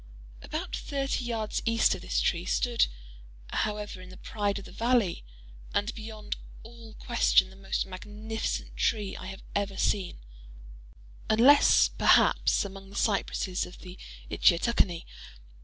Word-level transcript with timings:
About 0.41 0.75
thirty 0.75 1.25
yards 1.25 1.61
east 1.63 1.93
of 1.93 2.01
this 2.01 2.19
tree 2.21 2.45
stood, 2.45 2.87
however, 3.49 4.03
the 4.03 4.17
pride 4.17 4.57
of 4.57 4.65
the 4.65 4.71
valley, 4.71 5.23
and 5.75 5.93
beyond 5.93 6.37
all 6.63 6.95
question 6.95 7.51
the 7.51 7.55
most 7.55 7.85
magnificent 7.85 8.75
tree 8.75 9.15
I 9.15 9.27
have 9.27 9.43
ever 9.53 9.77
seen, 9.77 10.17
unless, 11.29 11.87
perhaps, 11.87 12.65
among 12.65 12.89
the 12.89 12.95
cypresses 12.95 13.67
of 13.67 13.77
the 13.77 13.95
Itchiatuckanee. 14.31 15.05